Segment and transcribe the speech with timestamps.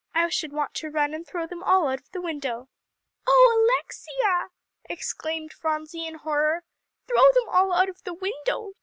[0.15, 2.69] I should want to run and throw them all out of the window."
[3.27, 4.47] "Oh Alexia!"
[4.89, 6.63] exclaimed Phronsie in horror,
[7.07, 8.73] "throw them all out of the window!